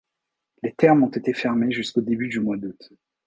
[0.63, 2.89] Les thermes ont été fermés jusqu'au début du mois d'août.